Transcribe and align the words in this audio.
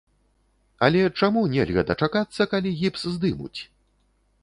Але 0.87 1.01
чаму 1.19 1.43
нельга 1.53 1.85
дачакацца, 1.91 2.51
калі 2.57 2.69
гіпс 2.83 3.01
здымуць? 3.19 3.57